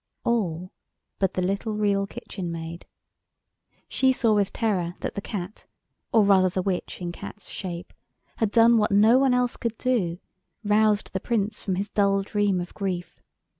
All 0.23 0.71
but 1.19 1.35
the 1.35 1.43
little 1.43 1.73
Real 1.75 2.07
Kitchen 2.07 2.51
Maid. 2.51 2.87
She 3.87 4.11
saw 4.11 4.33
with 4.33 4.51
terror 4.51 4.95
that 5.01 5.13
the 5.13 5.21
Cat, 5.21 5.67
or 6.11 6.23
rather 6.23 6.49
the 6.49 6.63
witch 6.63 6.99
in 7.01 7.11
Cat's 7.11 7.47
shape, 7.49 7.93
had 8.37 8.49
done 8.49 8.79
what 8.79 8.89
no 8.89 9.19
one 9.19 9.35
else 9.35 9.57
could 9.57 9.77
do—roused 9.77 11.13
the 11.13 11.19
Prince 11.19 11.63
from 11.63 11.75
his 11.75 11.91
dull 11.91 12.23
dream 12.23 12.59
of 12.59 12.73
grief. 12.73 13.21